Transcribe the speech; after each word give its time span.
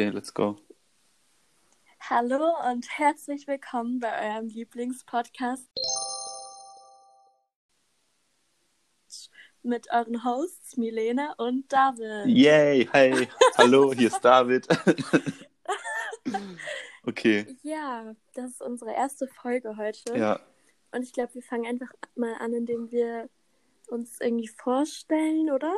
Okay, 0.00 0.08
let's 0.08 0.32
go. 0.32 0.56
Hallo 2.08 2.54
und 2.70 2.88
herzlich 2.98 3.46
willkommen 3.46 4.00
bei 4.00 4.30
eurem 4.30 4.48
Lieblingspodcast 4.48 5.68
mit 9.62 9.92
euren 9.92 10.24
Hosts 10.24 10.78
Milena 10.78 11.34
und 11.36 11.70
David. 11.70 12.34
Yay, 12.34 12.88
hey, 12.90 13.28
hallo, 13.58 13.92
hier 13.92 14.06
ist 14.06 14.24
David. 14.24 14.66
okay. 17.04 17.58
Ja, 17.62 18.14
das 18.32 18.52
ist 18.52 18.62
unsere 18.62 18.94
erste 18.94 19.28
Folge 19.28 19.76
heute. 19.76 20.16
Ja, 20.16 20.40
Und 20.92 21.02
ich 21.02 21.12
glaube, 21.12 21.34
wir 21.34 21.42
fangen 21.42 21.66
einfach 21.66 21.92
mal 22.14 22.36
an, 22.38 22.54
indem 22.54 22.90
wir 22.90 23.28
uns 23.88 24.18
irgendwie 24.18 24.48
vorstellen, 24.48 25.50
oder? 25.50 25.76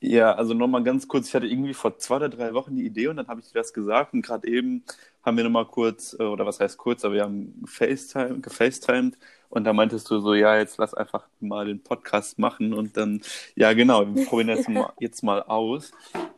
Ja, 0.00 0.34
also 0.34 0.54
nochmal 0.54 0.82
ganz 0.82 1.08
kurz, 1.08 1.28
ich 1.28 1.34
hatte 1.34 1.46
irgendwie 1.46 1.74
vor 1.74 1.98
zwei 1.98 2.16
oder 2.16 2.28
drei 2.28 2.54
Wochen 2.54 2.76
die 2.76 2.84
Idee 2.84 3.08
und 3.08 3.16
dann 3.16 3.28
habe 3.28 3.40
ich 3.40 3.48
dir 3.48 3.54
das 3.54 3.72
gesagt 3.72 4.12
und 4.12 4.22
gerade 4.22 4.46
eben 4.48 4.84
haben 5.24 5.36
wir 5.36 5.44
nochmal 5.44 5.66
kurz, 5.66 6.14
äh, 6.18 6.22
oder 6.22 6.46
was 6.46 6.60
heißt 6.60 6.76
kurz, 6.78 7.04
aber 7.04 7.14
wir 7.14 7.22
haben 7.22 7.62
FaceTime, 7.66 8.40
gefacetimed 8.40 9.16
und 9.48 9.64
da 9.64 9.72
meintest 9.72 10.10
du 10.10 10.20
so, 10.20 10.34
ja, 10.34 10.56
jetzt 10.58 10.78
lass 10.78 10.94
einfach 10.94 11.26
mal 11.40 11.66
den 11.66 11.82
Podcast 11.82 12.38
machen 12.38 12.74
und 12.74 12.96
dann, 12.96 13.22
ja 13.56 13.72
genau, 13.72 14.14
wir 14.14 14.26
probieren 14.26 14.48
das 14.48 14.68
mal, 14.68 14.92
jetzt 15.00 15.22
mal 15.22 15.42
aus. 15.42 15.92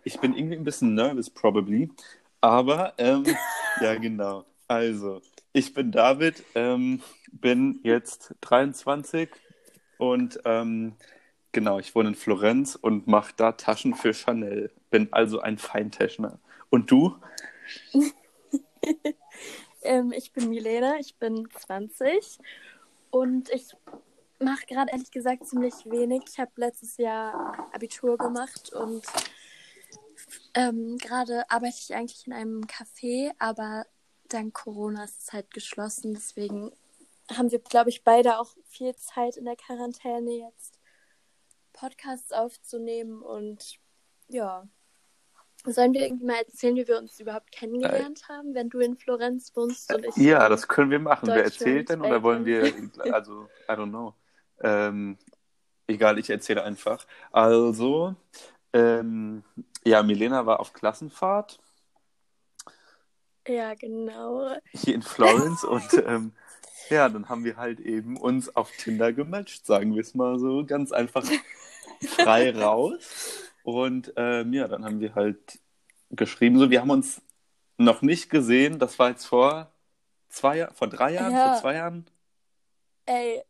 Ich 0.05 0.21
bin 0.21 0.37
irgendwie 0.37 0.57
ein 0.57 0.65
bisschen 0.65 0.95
nervous, 0.95 1.31
probably, 1.31 1.91
aber 2.41 2.95
ähm, 2.99 3.25
ja 3.81 3.95
genau, 3.97 4.45
also 4.69 5.21
ich 5.53 5.75
bin 5.75 5.91
David, 5.91 6.45
ähm, 6.55 7.01
bin 7.33 7.81
jetzt 7.83 8.35
23 8.43 9.31
und 9.99 10.39
ähm, 10.45 10.93
genau, 11.57 11.79
ich 11.79 11.95
wohne 11.95 12.11
in 12.11 12.15
Florenz 12.15 12.75
und 12.75 13.07
mache 13.07 13.33
da 13.35 13.53
Taschen 13.53 13.95
für 13.95 14.13
Chanel. 14.13 14.71
Bin 14.91 15.09
also 15.11 15.41
ein 15.41 15.57
Feintäschner. 15.57 16.39
Und 16.69 16.91
du? 16.91 17.17
Ähm, 19.83 20.13
ich 20.13 20.33
bin 20.33 20.49
Milena, 20.49 20.99
ich 20.99 21.15
bin 21.15 21.49
20 21.61 22.41
und 23.11 23.51
ich 23.51 23.77
mache 24.41 24.67
gerade 24.67 24.91
ehrlich 24.91 25.13
gesagt 25.13 25.47
ziemlich 25.47 25.75
wenig. 25.85 26.23
Ich 26.29 26.41
habe 26.41 26.51
letztes 26.57 26.97
Jahr 26.97 27.69
Abitur 27.73 28.19
gemacht 28.19 28.73
und 28.73 29.05
ähm, 30.55 30.99
gerade 30.99 31.49
arbeite 31.51 31.77
ich 31.79 31.95
eigentlich 31.95 32.27
in 32.27 32.33
einem 32.33 32.63
Café, 32.63 33.31
aber 33.39 33.87
dank 34.29 34.55
Corona 34.55 35.05
ist 35.05 35.23
es 35.23 35.33
halt 35.33 35.53
geschlossen. 35.53 36.15
Deswegen 36.15 36.73
haben 37.33 37.53
wir, 37.53 37.61
glaube 37.61 37.91
ich, 37.91 38.03
beide 38.03 38.41
auch 38.41 38.57
viel 38.65 38.97
Zeit 38.97 39.37
in 39.37 39.45
der 39.45 39.57
Quarantäne 39.57 40.33
jetzt 40.33 40.76
Podcasts 41.77 42.33
aufzunehmen 42.33 43.23
und 43.23 43.79
ja. 44.29 44.67
Sollen 45.65 45.95
wir 45.95 46.03
irgendwie 46.03 46.27
mal 46.27 46.37
erzählen, 46.37 46.77
wie 46.77 46.87
wir 46.87 46.99
uns 46.99 47.19
überhaupt 47.19 47.51
kennengelernt 47.51 48.29
haben, 48.29 48.55
wenn 48.55 48.69
du 48.69 48.79
in 48.79 48.97
Florenz 48.97 49.53
wohnst 49.57 49.93
und 49.93 50.05
ich 50.05 50.17
Ja, 50.17 50.49
das 50.49 50.69
können 50.69 50.91
wir 50.91 51.01
machen. 51.01 51.29
Wer 51.29 51.45
erzählt 51.45 51.89
denn 51.89 52.03
oder 52.03 52.23
wollen 52.23 52.45
wir, 52.45 52.63
also, 53.13 53.49
I 53.69 53.73
don't 53.73 53.91
know. 53.91 54.15
Ähm, 54.61 55.19
egal, 55.89 56.19
ich 56.19 56.31
erzähle 56.31 56.63
einfach. 56.63 57.07
Also, 57.33 58.15
ähm, 58.73 59.43
ja, 59.85 60.03
Milena 60.03 60.47
war 60.47 60.61
auf 60.61 60.73
Klassenfahrt 60.73 61.59
Ja, 63.49 63.75
genau. 63.75 64.55
hier 64.71 64.95
in 64.95 65.03
Florence 65.03 65.65
und 65.65 65.93
ähm, 66.07 66.33
ja, 66.91 67.09
dann 67.09 67.29
haben 67.29 67.45
wir 67.45 67.57
halt 67.57 67.81
eben 67.81 68.17
uns 68.17 68.55
auf 68.55 68.71
Tinder 68.73 69.13
gematcht, 69.13 69.67
sagen 69.67 69.95
wir 69.95 70.01
es 70.03 70.15
mal 70.15 70.39
so, 70.39 70.65
ganz 70.65 70.93
einfach 70.93 71.25
frei 72.01 72.51
raus. 72.57 73.43
Und 73.63 74.13
ähm, 74.17 74.53
ja, 74.53 74.69
dann 74.69 74.85
haben 74.85 75.01
wir 75.01 75.15
halt 75.15 75.59
geschrieben, 76.11 76.59
so, 76.59 76.71
wir 76.71 76.81
haben 76.81 76.91
uns 76.91 77.21
noch 77.79 78.03
nicht 78.03 78.31
gesehen, 78.31 78.79
das 78.79 78.99
war 78.99 79.11
jetzt 79.11 79.27
vor 79.27 79.73
zwei 80.29 80.59
Jahren, 80.59 80.75
vor 80.75 80.89
drei 80.89 81.15
Jahren, 81.15 81.33
Ja. 81.33 81.53
vor 81.53 81.61
zwei 81.63 81.75
Jahren. 81.75 82.07
Ey, 83.07 83.43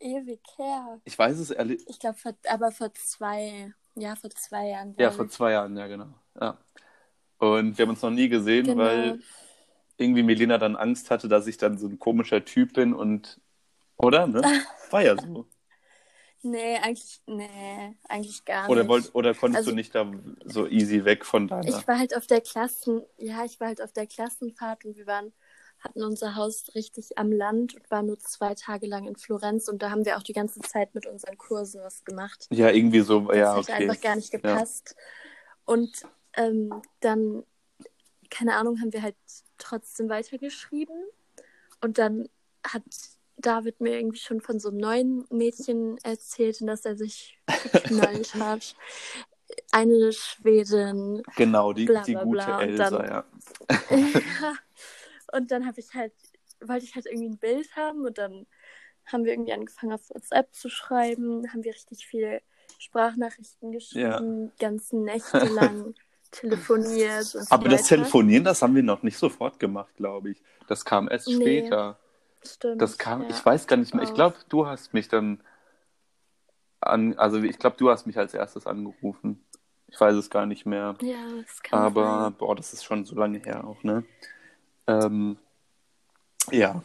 ewig 0.00 0.40
her. 0.56 1.00
Ich 1.04 1.18
weiß 1.18 1.38
es 1.38 1.50
ehrlich, 1.50 1.84
Ich 1.88 1.98
glaube, 1.98 2.18
aber 2.48 2.70
vor 2.72 2.92
zwei, 2.94 3.72
ja, 3.94 4.14
vor 4.16 4.30
zwei 4.30 4.68
Jahren. 4.68 4.94
ja, 4.98 5.10
vor 5.10 5.28
zwei 5.28 5.52
Jahren, 5.52 5.76
ja, 5.76 5.86
genau. 5.86 6.08
Ja. 6.40 6.58
Und 7.38 7.76
wir 7.76 7.82
haben 7.84 7.90
uns 7.90 8.02
noch 8.02 8.10
nie 8.10 8.28
gesehen, 8.28 8.66
Genau. 8.66 8.82
weil 8.84 9.20
irgendwie 9.98 10.22
Melina 10.22 10.58
dann 10.58 10.76
Angst 10.76 11.10
hatte, 11.10 11.28
dass 11.28 11.46
ich 11.46 11.56
dann 11.56 11.78
so 11.78 11.88
ein 11.88 11.98
komischer 11.98 12.44
Typ 12.44 12.74
bin 12.74 12.92
und, 12.94 13.40
oder, 13.96 14.26
ne? 14.26 14.42
War 14.90 15.02
ja 15.02 15.16
so. 15.16 15.46
Nee, 16.42 16.76
eigentlich, 16.76 17.20
nee, 17.26 17.96
eigentlich 18.08 18.44
gar 18.44 18.68
Oder, 18.68 18.82
nicht. 18.82 18.88
wollt, 18.90 19.14
oder 19.14 19.34
konntest 19.34 19.58
Also- 19.58 19.70
du 19.70 19.76
nicht 19.76 19.94
da 19.94 20.10
so 20.44 20.68
easy 20.68 21.04
weg 21.04 21.24
von 21.24 21.48
deiner? 21.48 21.66
Ich 21.66 21.88
war 21.88 21.98
halt 21.98 22.16
auf 22.16 22.26
der 22.26 22.40
Klassen, 22.40 23.02
ja, 23.18 23.44
ich 23.44 23.58
war 23.58 23.68
halt 23.68 23.82
auf 23.82 23.92
der 23.92 24.06
Klassenfahrt 24.06 24.84
und 24.84 24.96
wir 24.96 25.06
waren, 25.06 25.32
hatten 25.80 26.02
unser 26.04 26.36
Haus 26.36 26.74
richtig 26.74 27.18
am 27.18 27.32
Land 27.32 27.74
und 27.74 27.90
waren 27.90 28.06
nur 28.06 28.18
zwei 28.18 28.54
Tage 28.54 28.86
lang 28.86 29.06
in 29.06 29.16
Florenz 29.16 29.68
und 29.68 29.82
da 29.82 29.90
haben 29.90 30.04
wir 30.04 30.18
auch 30.18 30.22
die 30.22 30.34
ganze 30.34 30.60
Zeit 30.60 30.94
mit 30.94 31.06
unseren 31.06 31.36
Kursen 31.36 31.82
was 31.82 32.04
gemacht. 32.04 32.46
Ja, 32.50 32.70
irgendwie 32.70 33.00
so, 33.00 33.20
Das 33.22 33.36
ja, 33.36 33.54
hat 33.54 33.58
okay. 33.64 33.72
einfach 33.72 34.00
gar 34.00 34.16
nicht 34.16 34.30
gepasst. 34.30 34.94
Und 35.64 36.02
ähm, 36.34 36.80
dann, 37.00 37.42
keine 38.30 38.54
Ahnung, 38.56 38.80
haben 38.80 38.92
wir 38.92 39.02
halt 39.02 39.16
trotzdem 39.58 40.08
weitergeschrieben. 40.08 40.96
Und 41.80 41.98
dann 41.98 42.28
hat 42.66 42.82
David 43.36 43.80
mir 43.80 43.98
irgendwie 43.98 44.18
schon 44.18 44.40
von 44.40 44.58
so 44.58 44.68
einem 44.70 44.78
neuen 44.78 45.24
Mädchen 45.30 45.98
erzählt, 46.02 46.60
in 46.60 46.66
das 46.66 46.84
er 46.84 46.96
sich 46.96 47.38
geknallt 47.72 48.34
hat. 48.34 48.74
Eine 49.70 50.12
Schwedin. 50.12 51.22
Genau, 51.36 51.72
die, 51.72 51.86
Bla, 51.86 52.02
die 52.02 52.12
bla, 52.12 52.24
gute 52.24 52.44
bla. 52.44 52.62
Elsa, 52.62 52.90
dann- 52.90 53.06
ja. 53.08 53.24
und 55.32 55.50
dann 55.50 55.66
habe 55.66 55.80
ich 55.80 55.92
halt, 55.94 56.12
wollte 56.60 56.84
ich 56.84 56.94
halt 56.94 57.06
irgendwie 57.06 57.28
ein 57.28 57.38
Bild 57.38 57.74
haben 57.76 58.04
und 58.04 58.18
dann 58.18 58.46
haben 59.04 59.24
wir 59.24 59.32
irgendwie 59.32 59.52
angefangen 59.52 59.92
auf 59.92 60.08
WhatsApp 60.10 60.52
zu 60.52 60.68
schreiben, 60.68 61.50
haben 61.52 61.62
wir 61.62 61.72
richtig 61.72 62.06
viel 62.06 62.40
Sprachnachrichten 62.78 63.70
geschrieben, 63.70 64.50
ganze 64.58 64.96
Nächte 64.96 65.44
lang 65.46 65.94
telefoniert 66.30 67.34
und 67.34 67.44
so 67.44 67.54
Aber 67.54 67.68
das 67.68 67.80
weiter. 67.82 67.96
Telefonieren, 67.96 68.44
das 68.44 68.62
haben 68.62 68.74
wir 68.74 68.82
noch 68.82 69.02
nicht 69.02 69.18
sofort 69.18 69.58
gemacht, 69.58 69.94
glaube 69.96 70.30
ich. 70.30 70.42
Das 70.68 70.84
kam 70.84 71.08
erst 71.08 71.28
Nee. 71.28 71.34
später. 71.34 71.98
Stimmt. 72.44 72.80
Das 72.80 72.98
kam, 72.98 73.22
ja. 73.22 73.28
ich 73.30 73.44
weiß 73.44 73.66
gar 73.66 73.76
nicht 73.76 73.94
mehr. 73.94 74.04
Ich 74.04 74.14
glaube, 74.14 74.36
du 74.48 74.66
hast 74.66 74.94
mich 74.94 75.08
dann 75.08 75.40
an, 76.80 77.18
also 77.18 77.38
ich 77.42 77.58
glaube, 77.58 77.76
du 77.76 77.90
hast 77.90 78.06
mich 78.06 78.18
als 78.18 78.34
erstes 78.34 78.66
angerufen. 78.66 79.44
Ich 79.88 80.00
weiß 80.00 80.14
es 80.16 80.30
gar 80.30 80.46
nicht 80.46 80.66
mehr. 80.66 80.94
Ja, 81.00 81.16
das 81.44 81.62
kann 81.62 81.80
Aber, 81.80 82.22
sein. 82.24 82.34
boah, 82.34 82.54
das 82.56 82.72
ist 82.72 82.84
schon 82.84 83.04
so 83.04 83.16
lange 83.16 83.38
her 83.38 83.64
auch, 83.66 83.82
ne? 83.82 84.04
Ähm, 84.86 85.36
ja. 86.50 86.82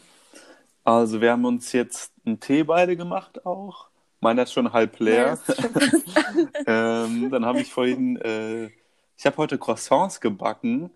Also 0.83 1.21
wir 1.21 1.31
haben 1.31 1.45
uns 1.45 1.71
jetzt 1.73 2.11
einen 2.25 2.39
Tee 2.39 2.63
beide 2.63 2.95
gemacht 2.97 3.45
auch. 3.45 3.89
Meiner 4.19 4.43
ist 4.43 4.53
schon 4.53 4.71
halb 4.71 4.99
leer. 4.99 5.37
Ja, 5.47 5.55
das 5.73 5.93
ähm, 6.67 7.29
dann 7.31 7.45
habe 7.45 7.61
ich 7.61 7.71
vorhin, 7.71 8.17
äh, 8.17 8.69
ich 9.21 9.25
habe 9.27 9.37
heute 9.37 9.59
Croissants 9.59 10.19
gebacken. 10.19 10.89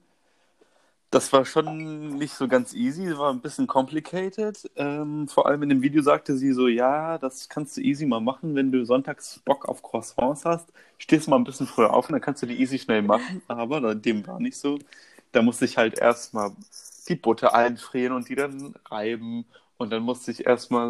Das 1.11 1.31
war 1.31 1.45
schon 1.45 2.17
nicht 2.17 2.33
so 2.33 2.47
ganz 2.47 2.73
easy, 2.73 3.15
war 3.19 3.31
ein 3.31 3.39
bisschen 3.39 3.67
complicated. 3.67 4.67
Ähm, 4.75 5.27
vor 5.27 5.45
allem 5.45 5.61
in 5.61 5.69
dem 5.69 5.83
Video 5.83 6.01
sagte 6.01 6.35
sie 6.35 6.51
so, 6.51 6.67
ja, 6.67 7.19
das 7.19 7.49
kannst 7.49 7.77
du 7.77 7.81
easy 7.81 8.07
mal 8.07 8.21
machen, 8.21 8.55
wenn 8.55 8.71
du 8.71 8.83
sonntags 8.83 9.39
Bock 9.45 9.69
auf 9.69 9.83
Croissants 9.83 10.43
hast. 10.43 10.73
Stehst 10.97 11.27
mal 11.27 11.35
ein 11.35 11.43
bisschen 11.43 11.67
früher 11.67 11.93
auf 11.93 12.09
und 12.09 12.13
dann 12.13 12.21
kannst 12.21 12.41
du 12.41 12.47
die 12.47 12.59
easy 12.59 12.79
schnell 12.79 13.03
machen. 13.03 13.43
Aber 13.47 13.93
dem 13.93 14.25
war 14.25 14.39
nicht 14.39 14.57
so. 14.57 14.79
Da 15.31 15.43
musste 15.43 15.65
ich 15.65 15.77
halt 15.77 15.99
erstmal 15.99 16.51
die 17.07 17.15
Butter 17.15 17.53
einfrieren 17.53 18.13
und 18.13 18.27
die 18.27 18.35
dann 18.35 18.73
reiben. 18.89 19.45
Und 19.77 19.91
dann 19.91 20.01
musste 20.01 20.31
ich 20.31 20.47
erstmal 20.47 20.89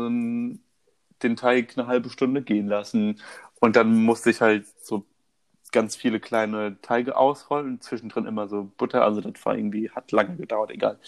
den 1.22 1.36
Teig 1.36 1.78
eine 1.78 1.88
halbe 1.88 2.10
Stunde 2.10 2.44
gehen 2.44 2.68
lassen. 2.68 3.20
Und 3.60 3.76
dann 3.76 4.06
musste 4.06 4.30
ich 4.30 4.40
halt 4.42 4.66
so 4.82 5.04
ganz 5.72 5.96
viele 5.96 6.20
kleine 6.20 6.80
Teige 6.82 7.18
ausrollen 7.18 7.68
und 7.68 7.84
zwischendrin 7.84 8.26
immer 8.26 8.48
so 8.48 8.72
Butter. 8.78 9.04
Also 9.04 9.22
das 9.22 9.46
war 9.46 9.58
irgendwie, 9.58 9.90
hat 9.90 10.12
lange 10.12 10.38
gedauert, 10.38 10.72
egal. 10.72 11.00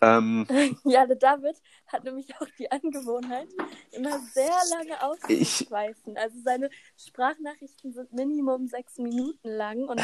Ähm, 0.00 0.46
ja, 0.84 1.06
der 1.06 1.16
David 1.16 1.56
hat 1.86 2.04
nämlich 2.04 2.34
auch 2.40 2.46
die 2.58 2.70
Angewohnheit, 2.70 3.48
immer 3.92 4.18
sehr 4.32 4.52
lange 4.70 5.02
auszuschweifen. 5.02 6.16
Also 6.16 6.36
seine 6.44 6.70
Sprachnachrichten 6.96 7.92
sind 7.92 8.12
Minimum 8.12 8.66
sechs 8.66 8.98
Minuten 8.98 9.48
lang 9.48 9.84
und 9.84 10.00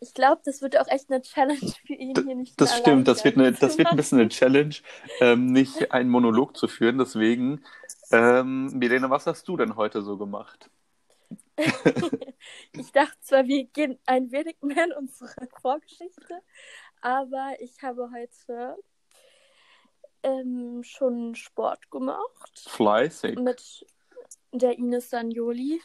ich 0.00 0.14
glaube, 0.14 0.40
das 0.44 0.62
wird 0.62 0.78
auch 0.78 0.88
echt 0.88 1.10
eine 1.10 1.22
Challenge 1.22 1.72
für 1.86 1.94
ihn 1.94 2.14
hier 2.24 2.34
nicht 2.34 2.60
das 2.60 2.76
stimmt, 2.76 3.06
das 3.06 3.24
wird, 3.24 3.36
eine, 3.36 3.52
das 3.52 3.76
wird 3.76 3.88
ein 3.88 3.96
bisschen 3.96 4.18
eine 4.18 4.28
Challenge, 4.28 4.74
ähm, 5.20 5.46
nicht 5.46 5.92
einen 5.92 6.08
Monolog 6.10 6.56
zu 6.56 6.68
führen. 6.68 6.98
Deswegen, 6.98 7.62
ähm, 8.10 8.66
Milena, 8.78 9.10
was 9.10 9.26
hast 9.26 9.46
du 9.46 9.56
denn 9.56 9.76
heute 9.76 10.02
so 10.02 10.16
gemacht? 10.16 10.70
Ich 12.72 12.92
dachte 12.92 13.20
zwar, 13.20 13.46
wir 13.46 13.64
gehen 13.64 13.98
ein 14.06 14.32
wenig 14.32 14.56
mehr 14.62 14.84
in 14.84 14.92
unsere 14.92 15.30
Vorgeschichte, 15.60 16.40
aber 17.02 17.54
ich 17.60 17.82
habe 17.82 18.10
heute 18.12 18.76
ähm, 20.22 20.82
schon 20.82 21.34
Sport 21.34 21.90
gemacht 21.90 22.66
Fleißig. 22.66 23.38
mit 23.38 23.86
der 24.52 24.78
Ines 24.78 25.10
Sanjoli. 25.10 25.80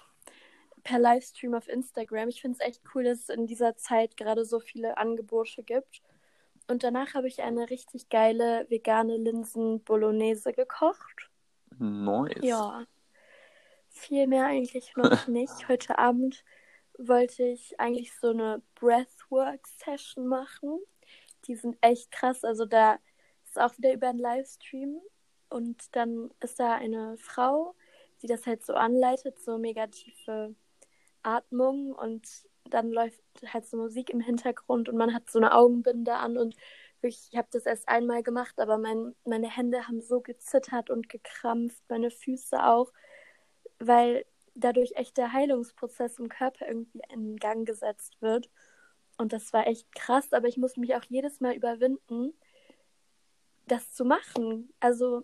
per 0.83 0.99
Livestream 0.99 1.55
auf 1.55 1.67
Instagram. 1.67 2.29
Ich 2.29 2.41
finde 2.41 2.57
es 2.59 2.65
echt 2.65 2.81
cool, 2.93 3.03
dass 3.03 3.21
es 3.21 3.29
in 3.29 3.47
dieser 3.47 3.75
Zeit 3.75 4.17
gerade 4.17 4.45
so 4.45 4.59
viele 4.59 4.97
Angebote 4.97 5.63
gibt. 5.63 6.01
Und 6.67 6.83
danach 6.83 7.13
habe 7.13 7.27
ich 7.27 7.41
eine 7.41 7.69
richtig 7.69 8.09
geile 8.09 8.65
vegane 8.69 9.17
Linsen-Bolognese 9.17 10.53
gekocht. 10.53 11.29
Nice. 11.77 12.37
Ja. 12.41 12.85
Viel 13.95 14.27
mehr 14.27 14.45
eigentlich 14.45 14.95
noch 14.95 15.27
nicht. 15.27 15.67
Heute 15.67 15.97
Abend 15.97 16.43
wollte 16.97 17.43
ich 17.43 17.79
eigentlich 17.79 18.13
so 18.19 18.29
eine 18.29 18.61
Breathwork-Session 18.75 20.27
machen. 20.27 20.79
Die 21.47 21.55
sind 21.55 21.77
echt 21.81 22.11
krass. 22.11 22.43
Also 22.43 22.65
da 22.65 22.99
ist 23.45 23.59
auch 23.59 23.77
wieder 23.77 23.93
über 23.93 24.09
einen 24.09 24.19
Livestream. 24.19 25.01
Und 25.49 25.95
dann 25.95 26.29
ist 26.41 26.59
da 26.59 26.73
eine 26.73 27.17
Frau, 27.17 27.75
die 28.21 28.27
das 28.27 28.45
halt 28.45 28.65
so 28.65 28.73
anleitet, 28.73 29.39
so 29.39 29.57
mega 29.57 29.87
tiefe 29.87 30.55
Atmung 31.23 31.93
und 31.93 32.27
dann 32.69 32.91
läuft 32.91 33.21
halt 33.47 33.65
so 33.65 33.77
Musik 33.77 34.09
im 34.09 34.19
Hintergrund 34.19 34.89
und 34.89 34.97
man 34.97 35.13
hat 35.13 35.29
so 35.29 35.39
eine 35.39 35.53
Augenbinde 35.53 36.15
an 36.15 36.37
und 36.37 36.55
wirklich, 37.01 37.29
ich 37.31 37.37
habe 37.37 37.47
das 37.51 37.65
erst 37.65 37.87
einmal 37.87 38.23
gemacht, 38.23 38.59
aber 38.59 38.77
mein, 38.77 39.15
meine 39.23 39.49
Hände 39.49 39.87
haben 39.87 40.01
so 40.01 40.21
gezittert 40.21 40.89
und 40.89 41.09
gekrampft, 41.09 41.81
meine 41.89 42.09
Füße 42.11 42.63
auch, 42.63 42.91
weil 43.79 44.25
dadurch 44.55 44.93
echt 44.95 45.17
der 45.17 45.33
Heilungsprozess 45.33 46.19
im 46.19 46.29
Körper 46.29 46.67
irgendwie 46.67 47.01
in 47.09 47.35
Gang 47.37 47.67
gesetzt 47.67 48.21
wird. 48.21 48.49
Und 49.17 49.33
das 49.33 49.53
war 49.53 49.67
echt 49.67 49.93
krass, 49.93 50.33
aber 50.33 50.47
ich 50.47 50.57
muss 50.57 50.77
mich 50.77 50.95
auch 50.95 51.03
jedes 51.03 51.39
Mal 51.39 51.55
überwinden, 51.55 52.33
das 53.67 53.93
zu 53.93 54.05
machen. 54.05 54.73
Also 54.79 55.23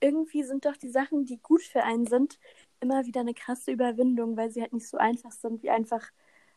irgendwie 0.00 0.42
sind 0.42 0.64
doch 0.64 0.76
die 0.76 0.90
Sachen, 0.90 1.24
die 1.24 1.38
gut 1.38 1.62
für 1.62 1.82
einen 1.84 2.06
sind, 2.06 2.38
immer 2.80 3.04
wieder 3.06 3.20
eine 3.20 3.34
krasse 3.34 3.70
Überwindung, 3.70 4.36
weil 4.36 4.50
sie 4.50 4.62
halt 4.62 4.72
nicht 4.72 4.88
so 4.88 4.96
einfach 4.96 5.32
sind, 5.32 5.62
wie 5.62 5.70
einfach 5.70 6.10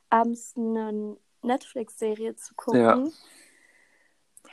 abends 0.09 0.53
eine 0.55 1.17
Netflix-Serie 1.41 2.35
zu 2.35 2.53
gucken. 2.55 3.11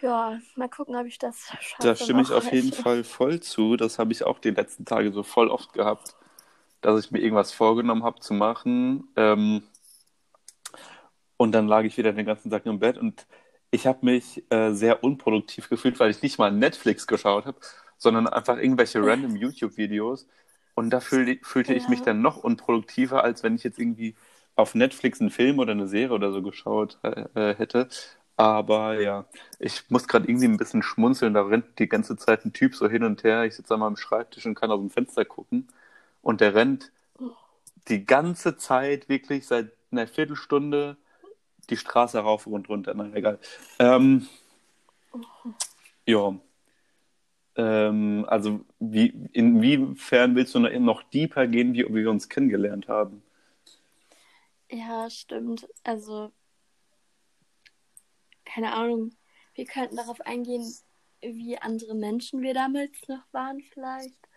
Ja. 0.00 0.32
ja. 0.32 0.40
mal 0.56 0.68
gucken, 0.68 0.96
ob 0.96 1.06
ich 1.06 1.18
das 1.18 1.40
schaffe. 1.60 1.82
Da 1.82 1.96
stimme 1.96 2.22
ich 2.22 2.32
auf 2.32 2.52
jeden 2.52 2.72
Fall 2.72 3.04
voll 3.04 3.40
zu. 3.40 3.76
Das 3.76 3.98
habe 3.98 4.12
ich 4.12 4.24
auch 4.24 4.38
die 4.40 4.50
letzten 4.50 4.84
Tage 4.84 5.12
so 5.12 5.22
voll 5.22 5.48
oft 5.48 5.72
gehabt, 5.72 6.16
dass 6.80 7.04
ich 7.04 7.10
mir 7.10 7.20
irgendwas 7.20 7.52
vorgenommen 7.52 8.04
habe 8.04 8.20
zu 8.20 8.34
machen. 8.34 9.08
Ähm, 9.16 9.62
und 11.36 11.52
dann 11.52 11.68
lag 11.68 11.84
ich 11.84 11.96
wieder 11.96 12.12
den 12.12 12.26
ganzen 12.26 12.50
Tag 12.50 12.66
im 12.66 12.78
Bett 12.78 12.98
und 12.98 13.26
ich 13.70 13.86
habe 13.86 14.04
mich 14.04 14.44
äh, 14.50 14.72
sehr 14.72 15.04
unproduktiv 15.04 15.68
gefühlt, 15.68 16.00
weil 16.00 16.10
ich 16.10 16.22
nicht 16.22 16.38
mal 16.38 16.50
Netflix 16.50 17.06
geschaut 17.06 17.46
habe, 17.46 17.58
sondern 17.96 18.26
einfach 18.26 18.58
irgendwelche 18.58 19.04
random 19.04 19.36
YouTube-Videos. 19.36 20.26
Und 20.74 20.90
da 20.90 21.00
fühl, 21.00 21.38
fühlte 21.42 21.72
ja. 21.72 21.78
ich 21.78 21.88
mich 21.88 22.02
dann 22.02 22.22
noch 22.22 22.38
unproduktiver, 22.38 23.22
als 23.22 23.42
wenn 23.42 23.54
ich 23.54 23.64
jetzt 23.64 23.78
irgendwie 23.78 24.16
auf 24.56 24.74
Netflix 24.74 25.20
einen 25.20 25.30
Film 25.30 25.58
oder 25.58 25.72
eine 25.72 25.88
Serie 25.88 26.14
oder 26.14 26.32
so 26.32 26.42
geschaut 26.42 26.98
äh, 27.02 27.26
äh 27.34 27.54
hätte. 27.54 27.88
Aber 28.36 29.00
ja, 29.00 29.26
ich 29.58 29.90
muss 29.90 30.08
gerade 30.08 30.26
irgendwie 30.28 30.46
ein 30.46 30.56
bisschen 30.56 30.82
schmunzeln. 30.82 31.34
Da 31.34 31.42
rennt 31.42 31.78
die 31.78 31.88
ganze 31.88 32.16
Zeit 32.16 32.44
ein 32.44 32.52
Typ 32.52 32.74
so 32.74 32.88
hin 32.88 33.04
und 33.04 33.22
her. 33.22 33.44
Ich 33.44 33.54
sitze 33.56 33.74
an 33.74 33.80
meinem 33.80 33.96
Schreibtisch 33.96 34.46
und 34.46 34.54
kann 34.54 34.70
aus 34.70 34.80
dem 34.80 34.90
Fenster 34.90 35.24
gucken. 35.24 35.68
Und 36.22 36.40
der 36.40 36.54
rennt 36.54 36.92
die 37.88 38.04
ganze 38.04 38.56
Zeit 38.56 39.08
wirklich 39.08 39.46
seit 39.46 39.72
einer 39.90 40.06
Viertelstunde 40.06 40.96
die 41.70 41.76
Straße 41.76 42.18
rauf 42.18 42.46
und 42.46 42.68
runter. 42.68 42.94
Na 42.94 43.12
egal. 43.14 43.38
Ähm, 43.78 44.28
ja. 46.06 46.34
Ähm, 47.56 48.24
also 48.28 48.64
wie, 48.78 49.28
inwiefern 49.32 50.34
willst 50.34 50.54
du 50.54 50.60
noch 50.60 51.02
deeper 51.04 51.46
gehen, 51.46 51.74
wie, 51.74 51.84
wie 51.84 52.02
wir 52.02 52.10
uns 52.10 52.28
kennengelernt 52.28 52.88
haben? 52.88 53.22
Ja, 54.70 55.10
stimmt. 55.10 55.68
Also, 55.82 56.30
keine 58.44 58.72
Ahnung. 58.72 59.10
Wir 59.54 59.64
könnten 59.64 59.96
darauf 59.96 60.20
eingehen, 60.20 60.64
wie 61.20 61.58
andere 61.58 61.94
Menschen 61.94 62.40
wir 62.40 62.54
damals 62.54 62.92
noch 63.08 63.24
waren, 63.32 63.60
vielleicht. 63.60 64.29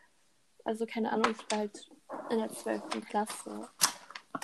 Also, 0.64 0.86
keine 0.86 1.12
Ahnung, 1.12 1.32
ich 1.32 1.52
war 1.52 1.60
halt 1.60 1.92
in 2.30 2.40
der 2.40 2.50
12. 2.50 2.82
Klasse. 3.10 3.70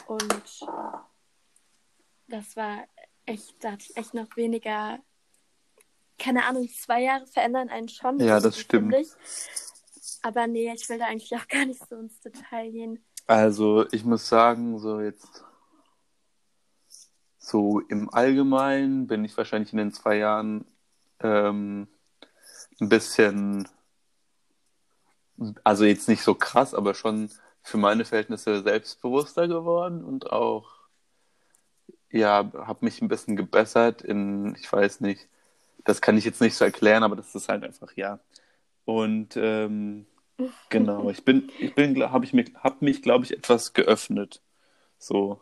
Und 0.08 0.68
das 2.28 2.56
war 2.56 2.86
echt, 3.26 3.64
da 3.64 3.72
hatte 3.72 3.86
ich 3.90 3.98
echt 3.98 4.14
noch 4.14 4.36
weniger 4.36 5.00
keine 6.20 6.46
Ahnung, 6.46 6.70
zwei 6.70 7.02
Jahre 7.02 7.26
verändern 7.26 7.70
einen 7.70 7.90
schon. 7.90 8.20
Ja, 8.20 8.40
das 8.40 8.60
stimmt. 8.60 8.94
Ich. 8.94 9.10
Aber 10.22 10.46
nee, 10.48 10.72
ich 10.74 10.88
will 10.90 11.00
da 11.00 11.06
eigentlich 11.06 11.34
auch 11.36 11.48
gar 11.48 11.66
nicht 11.66 11.82
so 11.90 11.96
ins 11.96 12.20
Detail 12.20 12.70
gehen. 12.70 13.04
Also, 13.26 13.86
ich 13.92 14.04
muss 14.04 14.28
sagen, 14.28 14.80
so 14.80 15.00
jetzt, 15.00 15.44
so 17.38 17.80
im 17.80 18.14
Allgemeinen 18.14 19.08
bin 19.08 19.24
ich 19.24 19.36
wahrscheinlich 19.38 19.72
in 19.72 19.78
den 19.78 19.94
zwei 19.94 20.18
Jahren 20.18 20.66
ähm, 21.22 21.88
ein 22.82 22.90
bisschen, 22.90 23.68
also 25.64 25.86
jetzt 25.86 26.10
nicht 26.10 26.22
so 26.22 26.36
krass, 26.36 26.74
aber 26.74 26.94
schon 26.94 27.30
für 27.62 27.78
meine 27.78 28.06
Verhältnisse 28.06 28.62
selbstbewusster 28.62 29.48
geworden 29.48 30.04
und 30.04 30.32
auch, 30.32 30.70
ja, 32.12 32.52
habe 32.54 32.86
mich 32.86 33.02
ein 33.02 33.08
bisschen 33.08 33.36
gebessert 33.36 34.02
in, 34.02 34.56
ich 34.56 34.72
weiß 34.72 35.02
nicht, 35.02 35.28
das 35.86 36.02
kann 36.02 36.18
ich 36.18 36.26
jetzt 36.26 36.42
nicht 36.42 36.56
so 36.56 36.66
erklären, 36.66 37.04
aber 37.04 37.16
das 37.16 37.34
ist 37.36 37.50
halt 37.50 37.64
einfach 37.64 37.92
ja. 37.96 38.20
Und 38.86 39.38
ähm, 39.38 40.06
genau, 40.70 41.10
ich 41.10 41.24
bin, 41.24 41.52
ich 41.60 41.76
bin, 41.76 42.02
habe 42.12 42.26
ich 42.26 42.34
mich, 42.34 42.54
habe 42.56 42.84
mich, 42.84 43.02
glaube 43.02 43.26
ich, 43.26 43.32
etwas 43.32 43.74
geöffnet. 43.74 44.42
So. 44.98 45.42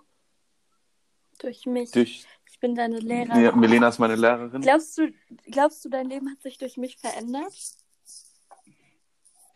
Durch 1.40 1.66
mich. 1.66 1.92
Durch, 1.92 2.26
ich 2.52 2.60
bin 2.60 2.76
deine 2.76 3.00
Lehrerin. 3.00 3.44
Ja, 3.44 3.56
Milena 3.56 3.88
ist 3.90 4.00
meine 4.00 4.16
Lehrerin. 4.16 4.62
Glaubst 4.62 4.98
du, 4.98 5.14
glaubst 5.46 5.86
du, 5.86 5.90
dein 5.90 6.10
Leben 6.10 6.30
hat 6.30 6.42
sich 6.42 6.58
durch 6.58 6.78
mich 6.78 6.98
verändert? 6.98 7.54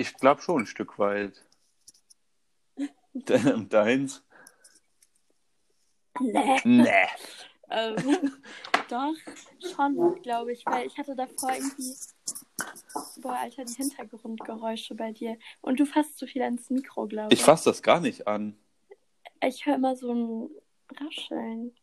Ich 0.01 0.15
glaube 0.15 0.41
schon 0.41 0.63
ein 0.63 0.65
Stück 0.65 0.97
weit. 0.97 1.45
Deins? 3.69 4.23
Nee. 6.19 6.59
Nee. 6.63 6.87
Ähm, 7.73 8.33
doch, 8.89 9.13
schon, 9.73 10.21
glaube 10.23 10.51
ich, 10.51 10.65
weil 10.65 10.85
ich 10.85 10.97
hatte 10.97 11.15
davor 11.15 11.53
irgendwie. 11.53 11.95
Boah, 13.21 13.37
Alter, 13.37 13.63
die 13.63 13.75
Hintergrundgeräusche 13.75 14.93
bei 14.93 15.13
dir. 15.13 15.37
Und 15.61 15.79
du 15.79 15.85
fasst 15.85 16.17
zu 16.17 16.27
viel 16.27 16.41
ans 16.41 16.69
Mikro, 16.69 17.07
glaube 17.07 17.33
ich. 17.33 17.39
Ich 17.39 17.45
fasse 17.45 17.69
das 17.69 17.81
gar 17.81 18.01
nicht 18.01 18.27
an. 18.27 18.57
Ich 19.41 19.65
höre 19.65 19.75
immer 19.75 19.95
so 19.95 20.13
ein 20.13 20.49
Rascheln. 20.99 21.73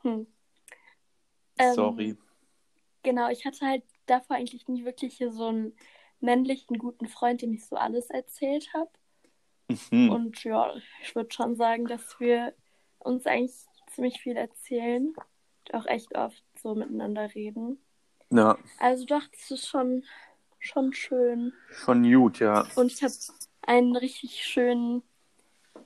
Hm. 0.00 0.26
Ähm, 1.58 1.74
Sorry. 1.74 2.16
Genau, 3.04 3.28
ich 3.28 3.44
hatte 3.44 3.64
halt 3.64 3.84
davor 4.06 4.34
eigentlich 4.34 4.66
nie 4.66 4.84
wirklich 4.84 5.18
hier 5.18 5.30
so 5.30 5.46
einen 5.46 5.72
männlichen, 6.22 6.78
guten 6.78 7.06
Freund, 7.06 7.42
dem 7.42 7.52
ich 7.52 7.66
so 7.66 7.76
alles 7.76 8.10
erzählt 8.10 8.72
habe. 8.74 8.90
Mhm. 9.90 10.10
Und 10.10 10.44
ja, 10.44 10.72
ich 11.02 11.14
würde 11.14 11.32
schon 11.32 11.56
sagen, 11.56 11.86
dass 11.86 12.18
wir 12.20 12.54
uns 12.98 13.26
eigentlich 13.26 13.52
ziemlich 13.88 14.20
viel 14.20 14.36
erzählen 14.36 15.08
und 15.08 15.74
auch 15.74 15.86
echt 15.86 16.14
oft 16.16 16.42
so 16.60 16.74
miteinander 16.74 17.34
reden. 17.34 17.78
Ja. 18.30 18.56
Also 18.78 19.04
doch, 19.04 19.22
das 19.30 19.50
ist 19.50 19.68
schon, 19.68 20.04
schon 20.58 20.92
schön. 20.92 21.52
Schon 21.70 22.10
gut, 22.10 22.38
ja. 22.38 22.66
Und 22.76 22.92
ich 22.92 23.02
habe 23.02 23.12
einen 23.62 23.96
richtig 23.96 24.44
schönen 24.44 25.02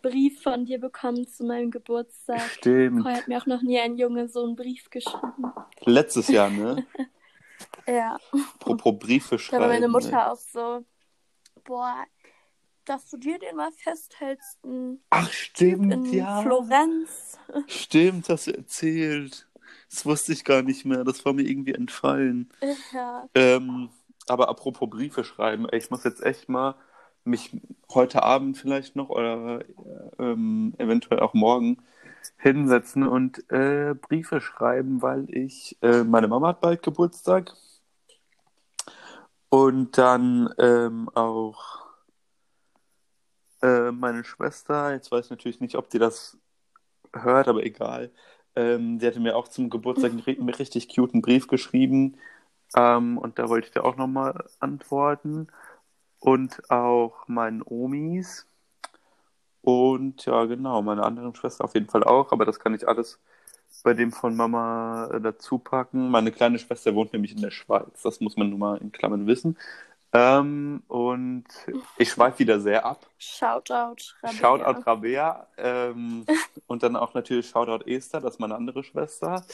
Brief 0.02 0.42
von 0.42 0.64
dir 0.64 0.78
bekommen 0.78 1.26
zu 1.26 1.44
meinem 1.44 1.70
Geburtstag. 1.70 2.40
Stimmt. 2.40 3.02
Vorher 3.02 3.20
hat 3.20 3.28
mir 3.28 3.38
auch 3.38 3.46
noch 3.46 3.62
nie 3.62 3.78
ein 3.80 3.96
Junge 3.96 4.28
so 4.28 4.44
einen 4.44 4.56
Brief 4.56 4.90
geschrieben. 4.90 5.52
Letztes 5.84 6.28
Jahr, 6.28 6.50
ne? 6.50 6.86
ja. 7.86 8.18
Apropos 8.54 8.98
Briefe 8.98 9.38
schreiben. 9.38 9.62
Da 9.62 9.68
war 9.68 9.74
meine 9.74 9.88
Mutter 9.88 10.10
ne? 10.10 10.32
auch 10.32 10.38
so, 10.38 10.84
boah, 11.64 12.04
dass 12.84 13.10
du 13.10 13.16
dir 13.16 13.38
den 13.38 13.56
mal 13.56 13.72
festhältst. 13.72 14.58
Ach, 15.10 15.30
stimmt, 15.30 15.92
in 15.92 16.04
ja. 16.12 16.42
Florenz. 16.42 17.38
Stimmt, 17.66 18.28
hast 18.28 18.46
du 18.46 18.52
erzählt. 18.52 19.48
Das 19.90 20.06
wusste 20.06 20.32
ich 20.32 20.44
gar 20.44 20.62
nicht 20.62 20.84
mehr. 20.84 21.04
Das 21.04 21.24
war 21.24 21.32
mir 21.32 21.42
irgendwie 21.42 21.74
entfallen. 21.74 22.50
Ja. 22.92 23.28
Ähm, 23.34 23.90
aber 24.28 24.48
apropos 24.48 24.88
Briefe 24.90 25.24
schreiben, 25.24 25.68
ey, 25.68 25.78
ich 25.78 25.90
muss 25.90 26.04
jetzt 26.04 26.22
echt 26.22 26.48
mal 26.48 26.74
mich 27.24 27.50
heute 27.92 28.22
Abend 28.22 28.56
vielleicht 28.56 28.96
noch 28.96 29.10
oder 29.10 29.64
ähm, 30.18 30.74
eventuell 30.78 31.20
auch 31.20 31.34
morgen 31.34 31.78
hinsetzen 32.38 33.06
und 33.06 33.50
äh, 33.50 33.94
Briefe 33.94 34.40
schreiben, 34.40 35.02
weil 35.02 35.26
ich, 35.30 35.76
äh, 35.82 36.04
meine 36.04 36.28
Mama 36.28 36.48
hat 36.48 36.60
bald 36.60 36.82
Geburtstag 36.82 37.52
und 39.48 39.96
dann 39.98 40.52
ähm, 40.58 41.08
auch 41.14 41.86
äh, 43.62 43.90
meine 43.92 44.24
Schwester, 44.24 44.92
jetzt 44.92 45.10
weiß 45.10 45.26
ich 45.26 45.30
natürlich 45.30 45.60
nicht, 45.60 45.76
ob 45.76 45.90
die 45.90 45.98
das 45.98 46.38
hört, 47.14 47.48
aber 47.48 47.64
egal. 47.64 48.12
Ähm, 48.56 48.98
die 48.98 49.06
hatte 49.06 49.20
mir 49.20 49.36
auch 49.36 49.48
zum 49.48 49.70
Geburtstag 49.70 50.12
einen 50.12 50.50
richtig 50.50 50.94
cuten 50.94 51.22
Brief 51.22 51.46
geschrieben. 51.48 52.16
Ähm, 52.76 53.18
und 53.18 53.38
da 53.38 53.48
wollte 53.48 53.68
ich 53.68 53.72
dir 53.72 53.84
auch 53.84 53.96
nochmal 53.96 54.44
antworten. 54.60 55.48
Und 56.20 56.70
auch 56.70 57.28
meinen 57.28 57.62
Omis. 57.64 58.46
Und 59.62 60.24
ja, 60.26 60.44
genau, 60.46 60.82
meine 60.82 61.02
anderen 61.04 61.34
Schwester 61.34 61.64
auf 61.64 61.74
jeden 61.74 61.88
Fall 61.88 62.04
auch, 62.04 62.32
aber 62.32 62.44
das 62.44 62.60
kann 62.60 62.74
ich 62.74 62.88
alles 62.88 63.20
bei 63.86 63.94
dem 63.94 64.10
von 64.10 64.34
Mama 64.34 65.08
äh, 65.12 65.20
dazu 65.20 65.58
packen. 65.58 66.10
Meine 66.10 66.32
kleine 66.32 66.58
Schwester 66.58 66.96
wohnt 66.96 67.12
nämlich 67.12 67.30
in 67.30 67.40
der 67.40 67.52
Schweiz, 67.52 68.02
das 68.02 68.20
muss 68.20 68.36
man 68.36 68.50
nun 68.50 68.58
mal 68.58 68.78
in 68.78 68.90
Klammern 68.90 69.28
wissen. 69.28 69.56
Ähm, 70.12 70.82
und 70.88 71.44
ich 71.96 72.10
schweife 72.10 72.40
wieder 72.40 72.58
sehr 72.58 72.84
ab. 72.84 73.08
Shoutout 73.16 74.14
Rabea. 74.22 74.32
Shoutout 74.32 74.80
Rabea. 74.84 75.46
Ähm, 75.56 76.26
und 76.66 76.82
dann 76.82 76.96
auch 76.96 77.14
natürlich 77.14 77.48
Shoutout 77.48 77.88
Esther, 77.88 78.20
das 78.20 78.34
ist 78.34 78.40
meine 78.40 78.56
andere 78.56 78.82
Schwester. 78.82 79.46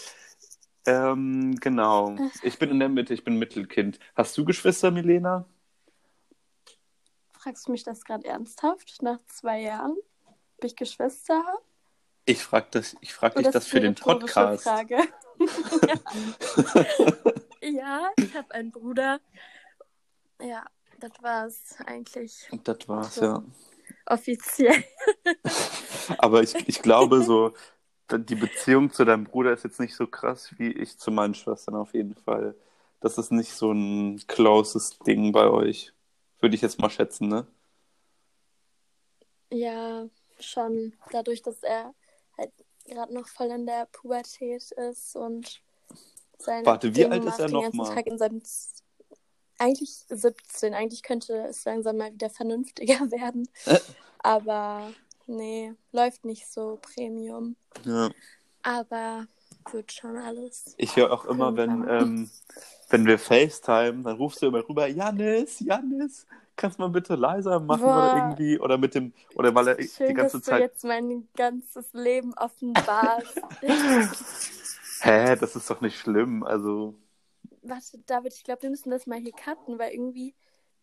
Ähm, 0.87 1.57
genau. 1.61 2.17
Ich 2.43 2.59
bin 2.59 2.71
in 2.71 2.81
der 2.81 2.89
Mitte, 2.89 3.13
ich 3.13 3.25
bin 3.25 3.39
Mittelkind. 3.39 3.99
Hast 4.17 4.39
du 4.39 4.47
Geschwister, 4.47 4.91
Milena? 4.91 5.45
Fragst 7.35 7.69
du 7.69 7.73
mich 7.73 7.83
das 7.83 8.03
gerade 8.03 8.27
ernsthaft 8.27 9.03
nach 9.03 9.19
zwei 9.27 9.61
Jahren, 9.61 9.99
ob 10.57 10.65
ich 10.65 10.75
Geschwister 10.75 11.35
habe? 11.35 11.72
Ich 12.33 12.43
frage 12.45 12.69
das, 12.71 12.97
ich 13.03 13.13
frag 13.13 13.35
dich 13.35 13.45
das 13.45 13.57
ist 13.65 13.69
für 13.69 13.81
den 13.81 13.95
Podcast. 13.95 14.65
Frage? 14.65 14.97
ja, 17.61 18.11
ich 18.17 18.35
habe 18.35 18.55
einen 18.55 18.73
Bruder. 18.73 19.21
Ja, 20.41 20.65
das 20.99 21.13
war's 21.21 21.77
eigentlich 21.87 22.49
Und 22.51 22.67
das 22.67 22.89
war's, 22.89 23.17
So. 23.17 23.25
ja. 23.25 23.43
offiziell. 24.07 24.83
Aber 26.19 26.43
ich, 26.43 26.55
ich 26.67 26.81
glaube 26.83 27.23
so, 27.23 27.53
die 28.11 28.35
Beziehung 28.35 28.91
zu 28.93 29.05
deinem 29.05 29.25
Bruder 29.25 29.53
ist 29.53 29.65
jetzt 29.65 29.81
nicht 29.81 29.95
so 29.95 30.07
krass 30.07 30.53
wie 30.59 30.73
ich 30.73 30.99
zu 30.99 31.11
meinen 31.11 31.35
Schwestern 31.35 31.77
auf 31.77 31.95
jeden 31.95 32.15
Fall. 32.17 32.55
Das 33.01 33.19
ist 33.19 33.33
nicht 33.33 33.53
so 33.53 33.73
ein 33.73 34.23
closes 34.27 34.99
Ding 35.01 35.33
bei 35.33 35.49
euch. 35.51 35.93
Würde 36.41 36.55
ich 36.55 36.63
jetzt 36.63 36.81
mal 36.81 36.91
schätzen, 36.91 37.29
ne? 37.29 37.47
Ja, 39.51 40.07
schon. 40.41 40.95
Dadurch, 41.11 41.43
dass 41.43 41.63
er 41.63 41.95
halt 42.39 42.53
gerade 42.85 43.15
noch 43.15 43.29
voll 43.29 43.49
in 43.49 43.67
der 43.67 43.87
Pubertät 43.87 44.71
ist 44.73 45.17
und 45.17 45.63
sein 46.39 46.67
Warte, 46.67 46.89
wie 46.89 47.03
Ding 47.03 47.13
alt 47.13 47.25
ist 47.25 47.39
er 47.39 47.47
den 47.47 47.53
noch 47.55 47.63
ganzen 47.63 47.77
mal? 47.77 47.95
Tag 47.95 48.07
in 48.07 48.19
seinem 48.19 48.45
Z- 48.45 48.83
eigentlich 49.59 49.91
17. 50.09 50.75
Eigentlich 50.75 51.03
könnte 51.03 51.35
es 51.49 51.65
langsam 51.65 51.97
mal 51.99 52.13
wieder 52.13 52.31
vernünftiger 52.31 52.99
werden. 53.11 53.49
Äh. 53.67 53.79
Aber 54.19 54.93
nee, 55.27 55.73
läuft 55.93 56.25
nicht 56.25 56.47
so 56.49 56.79
Premium. 56.83 57.57
Ja. 57.85 58.11
Aber 58.63 59.27
wird 59.71 59.93
schon 59.93 60.17
alles. 60.17 60.75
Ich 60.77 60.97
höre 60.97 61.13
auch 61.13 61.25
immer, 61.25 61.57
wenn, 61.57 61.89
ähm, 61.89 62.31
wenn 62.89 63.07
wir 63.07 63.19
FaceTime, 63.19 64.03
dann 64.03 64.17
rufst 64.17 64.43
du 64.43 64.47
immer 64.47 64.69
rüber, 64.69 64.89
Janis, 64.89 65.61
Janis, 65.61 66.27
kannst 66.63 66.79
du 66.79 66.83
mal 66.83 66.89
bitte 66.89 67.17
leiser 67.17 67.61
machen 67.61 67.83
oder 67.83 68.13
Boah. 68.13 68.17
irgendwie, 68.17 68.59
oder 68.59 68.79
mit 68.79 68.95
dem, 68.95 69.13
oder 69.35 69.55
weil 69.55 69.69
er 69.69 69.75
die 69.75 69.89
Schön, 69.89 70.15
ganze 70.15 70.39
dass 70.39 70.45
du 70.45 70.51
Zeit, 70.51 70.61
jetzt 70.61 70.85
mein 70.85 71.29
ganzes 71.37 71.93
Leben 71.93 72.33
offenbarst. 72.35 73.41
hä, 75.01 75.37
das 75.37 75.57
ist 75.57 75.69
doch 75.69 75.81
nicht 75.81 75.99
schlimm, 75.99 76.45
also, 76.45 76.95
Warte, 77.63 77.99
David, 78.07 78.33
ich 78.35 78.45
glaube, 78.45 78.63
wir 78.63 78.71
müssen 78.71 78.91
das 78.91 79.07
mal 79.07 79.19
hier 79.19 79.33
cutten, 79.33 79.79
weil 79.79 79.93
irgendwie 79.93 80.35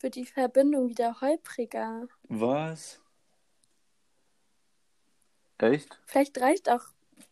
wird 0.02 0.16
die 0.16 0.26
Verbindung 0.26 0.90
wieder 0.90 1.20
holpriger. 1.22 2.08
was? 2.24 3.02
Echt? 5.58 6.00
Vielleicht 6.06 6.40
reicht 6.40 6.70
auch 6.70 6.84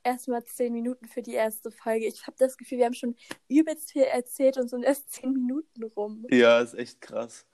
erstmal 0.03 0.43
zehn 0.43 0.73
Minuten 0.73 1.07
für 1.07 1.21
die 1.21 1.33
erste 1.33 1.71
Folge. 1.71 2.07
Ich 2.07 2.27
habe 2.27 2.35
das 2.37 2.57
Gefühl, 2.57 2.79
wir 2.79 2.85
haben 2.85 2.93
schon 2.93 3.15
übelst 3.47 3.91
viel 3.91 4.03
erzählt 4.03 4.57
und 4.57 4.69
sind 4.69 4.83
erst 4.83 5.11
zehn 5.11 5.31
Minuten 5.31 5.83
rum. 5.83 6.25
Ja, 6.29 6.59
ist 6.59 6.73
echt 6.73 6.99
krass. 6.99 7.45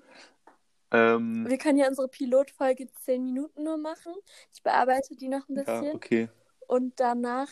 Ähm, 0.94 1.46
Wir 1.50 1.58
können 1.58 1.78
ja 1.78 1.88
unsere 1.88 2.08
Pilotfolge 2.08 2.88
zehn 3.02 3.26
Minuten 3.26 3.64
nur 3.64 3.78
machen. 3.78 4.14
Ich 4.54 4.64
bearbeite 4.64 5.16
die 5.16 5.28
noch 5.28 5.50
ein 5.50 5.56
ja, 5.56 5.64
bisschen 5.64 5.96
okay. 5.96 6.30
und 6.68 7.00
danach 7.00 7.50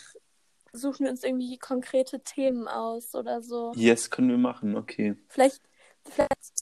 suchen 0.74 1.06
wir 1.06 1.12
uns 1.12 1.24
irgendwie 1.24 1.58
konkrete 1.58 2.22
Themen 2.22 2.68
aus 2.68 3.14
oder 3.16 3.42
so. 3.42 3.74
Yes, 3.76 4.10
können 4.10 4.30
wir 4.30 4.38
machen, 4.38 4.78
okay. 4.78 5.16
Vielleicht, 5.28 5.62
vielleicht 6.06 6.54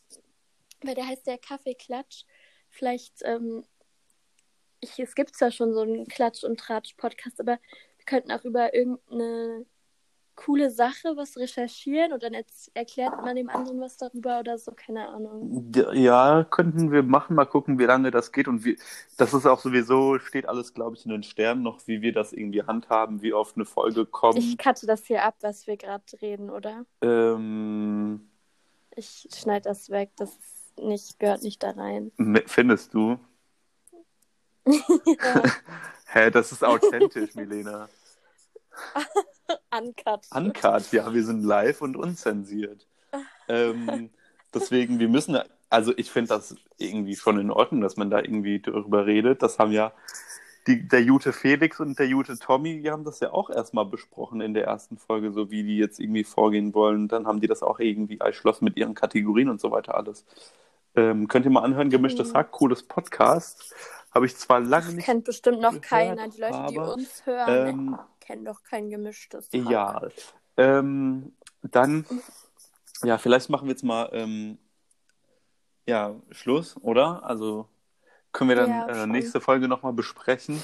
weil 0.82 0.96
der 0.96 1.08
heißt 1.08 1.28
ja 1.28 1.38
Kaffeeklatsch. 1.38 2.24
Vielleicht, 2.70 3.22
ähm, 3.24 3.66
ich, 4.80 4.98
es 5.00 5.16
gibt 5.16 5.36
zwar 5.36 5.52
schon 5.52 5.74
so 5.74 5.82
einen 5.82 6.08
Klatsch- 6.08 6.44
und 6.44 6.60
Tratsch-Podcast, 6.60 7.40
aber 7.40 7.60
wir 7.98 8.06
könnten 8.06 8.32
auch 8.32 8.46
über 8.46 8.74
irgendeine 8.74 9.66
coole 10.46 10.72
Sache 10.72 11.16
was 11.18 11.38
recherchieren 11.38 12.14
und 12.14 12.24
dann 12.24 12.34
erklärt 12.74 13.22
man 13.22 13.36
dem 13.36 13.50
anderen 13.50 13.82
was 13.82 13.98
darüber 13.98 14.40
oder 14.40 14.58
so, 14.58 14.72
keine 14.72 15.10
Ahnung. 15.10 15.52
Ja, 15.94 16.46
könnten 16.50 16.92
wir 16.92 17.04
machen, 17.04 17.36
mal 17.36 17.46
gucken, 17.46 17.78
wie 17.80 17.86
lange 17.86 18.12
das 18.12 18.32
geht 18.32 18.48
und 18.48 18.64
wie, 18.64 18.78
das 19.18 19.34
ist 19.34 19.46
auch 19.46 19.60
sowieso, 19.60 20.18
steht 20.20 20.48
alles, 20.48 20.74
glaube 20.74 20.96
ich, 20.96 21.06
in 21.06 21.12
den 21.12 21.24
Sternen 21.24 21.64
noch, 21.64 21.86
wie 21.88 22.02
wir 22.02 22.14
das 22.14 22.34
irgendwie 22.34 22.64
handhaben, 22.64 23.22
wie 23.22 23.34
oft 23.34 23.56
eine 23.56 23.66
Folge 23.66 24.06
kommt. 24.06 24.38
Ich 24.38 24.58
cutte 24.58 24.86
das 24.88 25.06
hier 25.06 25.24
ab, 25.24 25.36
was 25.42 25.68
wir 25.68 25.78
gerade 25.78 26.04
reden, 26.22 26.50
oder? 26.50 26.86
Ähm, 27.02 28.30
Ich 28.96 29.28
schneide 29.34 29.70
das 29.70 29.90
weg, 29.90 30.12
das 30.18 30.38
nicht, 30.78 31.20
gehört 31.20 31.44
nicht 31.44 31.62
da 31.64 31.72
rein. 31.72 32.12
findest 32.48 32.94
du? 32.94 33.20
Hä, 36.06 36.32
das 36.32 36.52
ist 36.52 36.64
authentisch, 36.64 37.34
Milena. 37.36 37.90
Uncut. 39.78 40.26
Uncut, 40.34 40.92
ja, 40.92 41.14
wir 41.14 41.24
sind 41.24 41.44
live 41.44 41.82
und 41.82 41.96
unzensiert. 41.96 42.88
Ähm, 43.48 44.10
deswegen, 44.54 45.00
wir 45.00 45.10
müssen, 45.10 45.38
also 45.70 45.94
ich 45.98 46.12
finde 46.12 46.30
das 46.30 46.56
irgendwie 46.78 47.16
schon 47.16 47.40
in 47.40 47.52
Ordnung, 47.52 47.82
dass 47.82 47.98
man 47.98 48.10
da 48.10 48.20
irgendwie 48.20 48.62
drüber 48.62 49.06
redet. 49.06 49.42
Das 49.42 49.60
haben 49.60 49.72
ja 49.72 49.92
die, 50.68 50.88
der 50.88 51.02
Jute 51.02 51.34
Felix 51.34 51.80
und 51.80 51.98
der 51.98 52.08
Jute 52.08 52.38
Tommy, 52.38 52.82
die 52.82 52.92
haben 52.92 53.04
das 53.04 53.20
ja 53.20 53.32
auch 53.32 53.50
erstmal 53.50 53.86
besprochen 53.86 54.42
in 54.42 54.54
der 54.54 54.66
ersten 54.66 54.98
Folge, 54.98 55.32
so 55.32 55.50
wie 55.52 55.64
die 55.64 55.78
jetzt 55.78 56.00
irgendwie 56.00 56.24
vorgehen 56.24 56.74
wollen. 56.74 57.08
Dann 57.08 57.28
haben 57.28 57.42
die 57.42 57.48
das 57.48 57.64
auch 57.64 57.80
irgendwie 57.80 58.20
erschlossen 58.20 58.66
mit 58.66 58.78
ihren 58.78 58.94
Kategorien 58.94 59.50
und 59.50 59.60
so 59.62 59.72
weiter 59.72 59.96
alles. 59.96 60.26
Ähm, 60.96 61.28
könnt 61.28 61.46
ihr 61.46 61.52
mal 61.52 61.64
anhören, 61.64 61.90
gemischtes 61.90 62.34
Mhm. 62.34 62.38
Hack, 62.38 62.52
cooles 62.52 62.84
Podcast. 62.84 63.74
Habe 64.12 64.26
ich 64.26 64.36
zwar 64.38 64.60
lange 64.60 64.94
nicht 64.94 65.06
Kennt 65.06 65.24
bestimmt 65.24 65.62
noch 65.62 65.82
gehört, 65.82 65.84
keiner. 65.84 66.28
Die 66.28 66.42
Leute, 66.42 66.66
die 66.70 66.80
aber, 66.80 66.94
uns 66.94 67.26
hören, 67.26 67.68
ähm, 67.68 68.00
kennen 68.30 68.46
doch 68.46 68.62
kein 68.62 68.92
gemischtes 68.92 69.50
Hack. 69.52 69.72
Ja, 69.72 70.02
ähm, 70.56 71.34
dann, 71.64 72.06
ja, 73.04 73.18
vielleicht 73.18 73.50
machen 73.50 73.66
wir 73.66 73.72
jetzt 73.72 73.84
mal, 73.84 74.08
ähm, 74.14 74.60
ja, 75.88 76.16
Schluss, 76.30 76.78
oder? 76.78 77.24
Also 77.24 77.68
können 78.32 78.50
wir 78.52 78.56
dann 78.56 78.70
Ja, 78.70 79.04
äh, 79.04 79.08
nächste 79.08 79.42
Folge 79.42 79.68
nochmal 79.68 79.94
besprechen, 79.94 80.62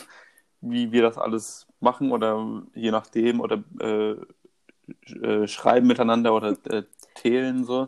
wie 0.61 0.91
wir 0.91 1.01
das 1.01 1.17
alles 1.17 1.65
machen 1.79 2.11
oder 2.11 2.61
je 2.75 2.91
nachdem 2.91 3.39
oder 3.39 3.63
äh, 3.79 4.11
äh, 5.15 5.47
schreiben 5.47 5.87
miteinander 5.87 6.35
oder 6.35 6.55
äh, 6.69 6.83
teilen 7.15 7.65
so. 7.65 7.87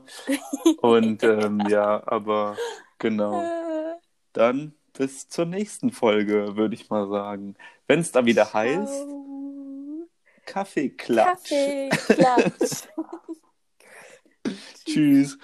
Und 0.82 1.22
ähm, 1.22 1.60
ja, 1.70 2.02
aber 2.08 2.58
genau. 2.98 3.44
Äh, 3.44 3.98
Dann 4.34 4.74
bis 4.98 5.30
zur 5.30 5.46
nächsten 5.46 5.92
Folge, 5.92 6.56
würde 6.58 6.74
ich 6.74 6.90
mal 6.90 7.08
sagen. 7.08 7.56
Wenn 7.86 8.00
es 8.00 8.12
da 8.12 8.26
wieder 8.26 8.52
heißt, 8.52 9.08
Kaffeeklatsch. 10.48 11.50
Kaffee, 11.50 11.90
Klatsch. 11.90 12.88
Tschüss. 14.86 15.38